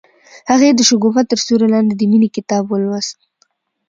[0.49, 3.17] هغې د شګوفه تر سیوري لاندې د مینې کتاب ولوست.